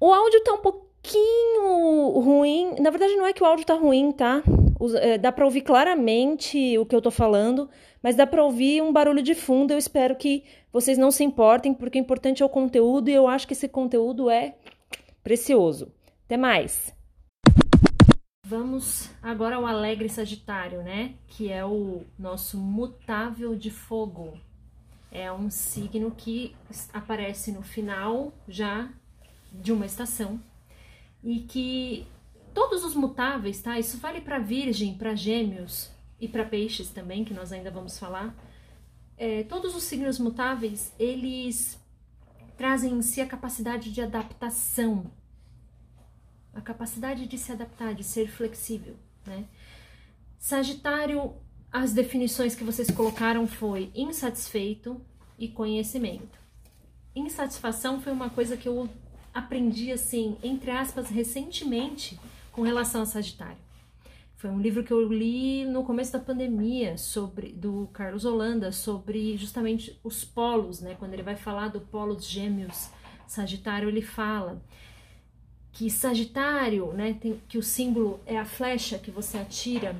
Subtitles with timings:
[0.00, 2.74] O áudio tá um pouquinho ruim.
[2.80, 4.42] Na verdade, não é que o áudio tá ruim, tá?
[5.00, 7.70] É, dá para ouvir claramente o que eu tô falando,
[8.02, 9.72] mas dá para ouvir um barulho de fundo.
[9.72, 13.28] Eu espero que vocês não se importem, porque o importante é o conteúdo e eu
[13.28, 14.56] acho que esse conteúdo é
[15.22, 15.92] precioso.
[16.26, 16.94] Até mais!
[18.46, 21.14] Vamos agora ao Alegre Sagitário, né?
[21.28, 24.34] Que é o nosso mutável de fogo.
[25.10, 26.54] É um signo que
[26.92, 28.90] aparece no final já
[29.60, 30.40] de uma estação
[31.22, 32.06] e que
[32.52, 33.78] todos os mutáveis, tá?
[33.78, 38.34] Isso vale para Virgem, para Gêmeos e para Peixes também, que nós ainda vamos falar.
[39.16, 41.78] É, todos os signos mutáveis eles
[42.56, 45.10] trazem em si a capacidade de adaptação,
[46.52, 49.44] a capacidade de se adaptar, de ser flexível, né?
[50.38, 51.34] Sagitário,
[51.72, 55.00] as definições que vocês colocaram foi insatisfeito
[55.38, 56.38] e conhecimento.
[57.16, 58.88] Insatisfação foi uma coisa que eu
[59.34, 62.18] aprendi assim, entre aspas, recentemente
[62.52, 63.58] com relação a Sagitário.
[64.36, 69.36] Foi um livro que eu li no começo da pandemia sobre do Carlos Holanda sobre
[69.36, 70.94] justamente os polos, né?
[70.98, 72.90] Quando ele vai falar do polo dos Gêmeos,
[73.26, 74.62] Sagitário, ele fala
[75.72, 79.96] que Sagitário, né, tem, que o símbolo é a flecha que você atira.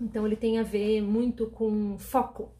[0.00, 2.50] Então ele tem a ver muito com foco,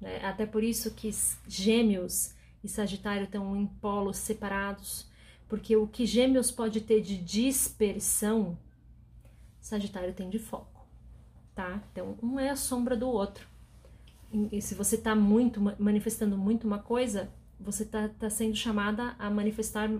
[0.00, 0.24] né?
[0.24, 1.10] Até por isso que
[1.46, 2.34] Gêmeos
[2.64, 5.10] e Sagitário estão em polos separados
[5.52, 8.56] porque o que Gêmeos pode ter de dispersão,
[9.60, 10.86] Sagitário tem de foco,
[11.54, 11.78] tá?
[11.92, 13.46] Então, um é a sombra do outro.
[14.50, 17.28] E se você está muito manifestando muito uma coisa,
[17.60, 19.90] você está tá sendo chamada a manifestar,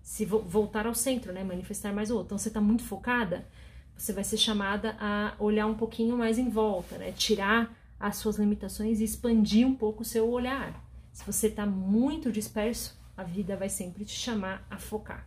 [0.00, 1.42] se voltar ao centro, né?
[1.42, 2.26] Manifestar mais o outro.
[2.26, 3.48] Então, você está muito focada,
[3.96, 7.10] você vai ser chamada a olhar um pouquinho mais em volta, né?
[7.10, 10.80] Tirar as suas limitações e expandir um pouco o seu olhar.
[11.12, 15.26] Se você está muito disperso, a vida vai sempre te chamar a focar.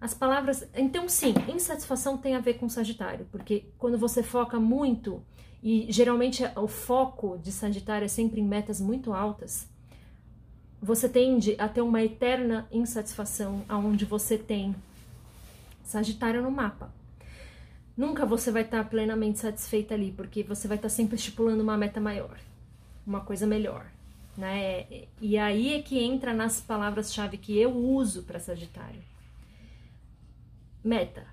[0.00, 0.66] As palavras.
[0.74, 5.22] Então, sim, insatisfação tem a ver com Sagitário, porque quando você foca muito,
[5.62, 9.68] e geralmente o foco de Sagitário é sempre em metas muito altas,
[10.80, 14.74] você tende a ter uma eterna insatisfação aonde você tem
[15.84, 16.90] Sagitário no mapa.
[17.94, 22.00] Nunca você vai estar plenamente satisfeita ali, porque você vai estar sempre estipulando uma meta
[22.00, 22.38] maior,
[23.06, 23.86] uma coisa melhor
[24.36, 24.86] né?
[25.20, 29.02] E aí é que entra nas palavras-chave que eu uso para Sagitário.
[30.82, 31.26] Meta.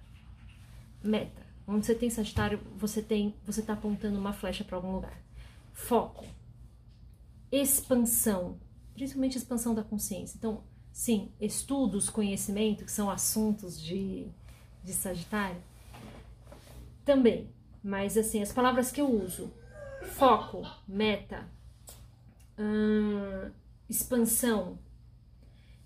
[1.04, 1.46] Meta.
[1.68, 5.18] Onde você tem Sagitário, você tem, você tá apontando uma flecha para algum lugar.
[5.74, 6.26] Foco.
[7.52, 8.60] Expansão,
[8.94, 10.38] principalmente expansão da consciência.
[10.38, 14.28] Então, sim, estudos, conhecimento, que são assuntos de,
[14.84, 15.62] de Sagitário,
[17.06, 17.50] também.
[17.84, 19.54] Mas assim, as palavras que eu uso:
[20.16, 21.50] foco, meta,
[23.90, 24.80] expansão.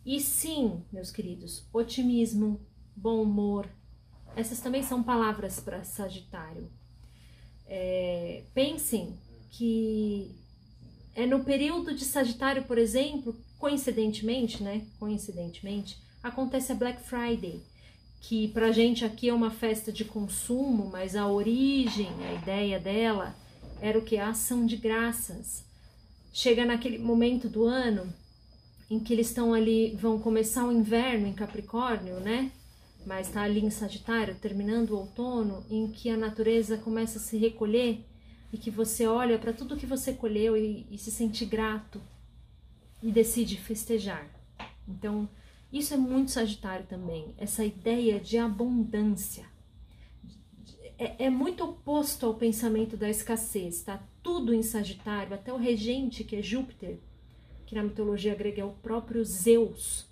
[0.05, 2.59] E sim, meus queridos, otimismo,
[2.95, 3.69] bom humor,
[4.35, 6.69] essas também são palavras para Sagitário.
[7.67, 9.17] É, pensem
[9.51, 10.35] que
[11.15, 14.87] é no período de Sagitário, por exemplo, coincidentemente, né?
[14.97, 17.61] Coincidentemente, acontece a Black Friday,
[18.21, 23.35] que pra gente aqui é uma festa de consumo, mas a origem, a ideia dela
[23.81, 24.17] era o que?
[24.17, 25.65] A ação de graças
[26.31, 28.13] chega naquele momento do ano
[28.89, 32.51] em que eles estão ali, vão começar o inverno em Capricórnio, né?
[33.05, 37.37] Mas está ali em Sagitário, terminando o outono, em que a natureza começa a se
[37.37, 38.05] recolher
[38.51, 42.01] e que você olha para tudo que você colheu e, e se sente grato
[43.01, 44.29] e decide festejar.
[44.85, 45.29] Então,
[45.71, 49.45] isso é muito Sagitário também, essa ideia de abundância.
[50.99, 54.03] É, é muito oposto ao pensamento da escassez, tá?
[54.31, 56.97] Tudo em Sagitário, até o regente, que é Júpiter,
[57.65, 60.05] que na mitologia grega é o próprio Zeus.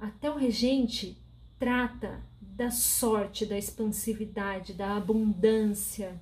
[0.00, 1.14] Até o regente
[1.58, 6.18] trata da sorte, da expansividade, da abundância.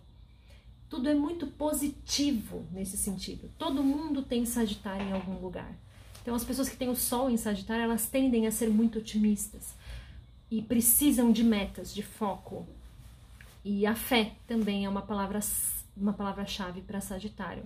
[0.91, 3.49] Tudo é muito positivo nesse sentido.
[3.57, 5.73] Todo mundo tem Sagitário em algum lugar.
[6.21, 9.73] Então, as pessoas que têm o Sol em Sagitário, elas tendem a ser muito otimistas
[10.51, 12.67] e precisam de metas, de foco.
[13.65, 15.41] E a fé também é uma palavra
[15.97, 17.65] uma palavra-chave para Sagitário.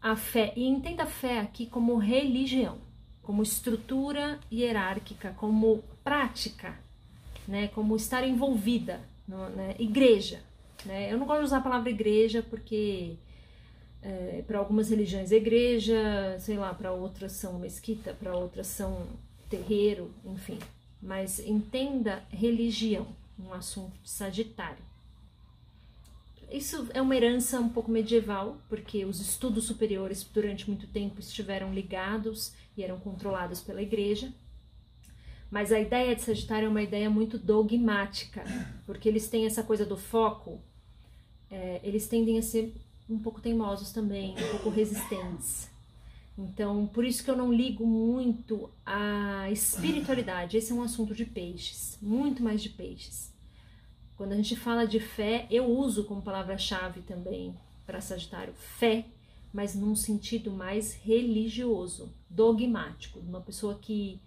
[0.00, 2.78] A fé, e entenda a fé aqui como religião,
[3.22, 6.78] como estrutura hierárquica, como prática,
[7.46, 10.40] né, como estar envolvida, no, né, igreja.
[10.84, 11.12] Né?
[11.12, 13.16] Eu não gosto de usar a palavra igreja porque
[14.02, 19.06] é, para algumas religiões igreja, sei lá, para outras são mesquita, para outras são
[19.48, 20.58] terreiro, enfim.
[21.02, 23.06] Mas entenda religião,
[23.38, 24.87] um assunto de Sagitário.
[26.50, 31.74] Isso é uma herança um pouco medieval, porque os estudos superiores durante muito tempo estiveram
[31.74, 34.32] ligados e eram controlados pela igreja.
[35.50, 38.44] Mas a ideia de Sagitário é uma ideia muito dogmática,
[38.86, 40.60] porque eles têm essa coisa do foco,
[41.50, 42.74] é, eles tendem a ser
[43.08, 45.70] um pouco teimosos também, um pouco resistentes.
[46.36, 50.56] Então, por isso que eu não ligo muito à espiritualidade.
[50.56, 53.32] Esse é um assunto de peixes, muito mais de peixes.
[54.18, 57.54] Quando a gente fala de fé, eu uso como palavra-chave também
[57.86, 59.04] para Sagitário fé,
[59.52, 64.20] mas num sentido mais religioso, dogmático, uma pessoa que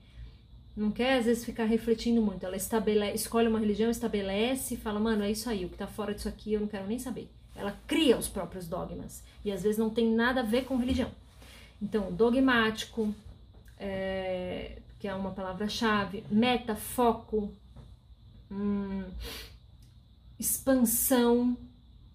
[0.78, 2.46] não quer às vezes ficar refletindo muito.
[2.46, 5.88] Ela estabelece, escolhe uma religião, estabelece e fala, mano, é isso aí, o que tá
[5.88, 7.30] fora disso aqui eu não quero nem saber.
[7.54, 11.12] Ela cria os próprios dogmas e às vezes não tem nada a ver com religião.
[11.82, 13.14] Então, dogmático,
[13.78, 17.52] é, que é uma palavra-chave, meta, foco,
[18.50, 19.04] hum,
[20.42, 21.56] expansão,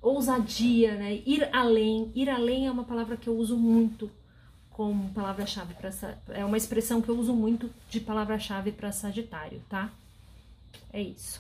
[0.03, 1.23] ousadia, né?
[1.25, 2.11] Ir além.
[2.15, 4.11] Ir além é uma palavra que eu uso muito
[4.71, 5.91] como palavra-chave para
[6.29, 9.91] é uma expressão que eu uso muito de palavra-chave para Sagitário, tá?
[10.93, 11.35] É isso.